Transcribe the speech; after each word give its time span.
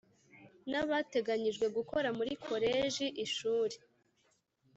n 0.69 0.73
abateganyijwe 0.81 1.65
gukora 1.77 2.07
muri 2.17 2.31
koleji 2.45 3.05
Ishuri 3.25 3.75